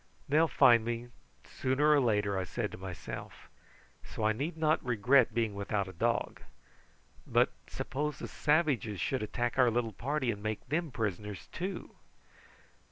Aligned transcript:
"They'll 0.27 0.47
find 0.47 0.83
me 0.83 1.03
out 1.05 1.09
sooner 1.43 1.91
or 1.91 1.99
later," 2.01 2.35
I 2.35 2.43
said 2.43 2.71
to 2.71 2.77
myself; 2.79 3.49
"so 4.03 4.23
I 4.23 4.33
need 4.33 4.57
not 4.57 4.83
regret 4.83 5.31
being 5.35 5.53
without 5.53 5.87
a 5.87 5.93
dog. 5.93 6.41
But 7.27 7.51
suppose 7.67 8.17
the 8.17 8.27
savages 8.27 8.99
should 8.99 9.21
attack 9.21 9.59
our 9.59 9.69
little 9.69 9.93
party 9.93 10.31
and 10.31 10.41
make 10.41 10.67
them 10.67 10.89
prisoners 10.89 11.49
too." 11.51 11.91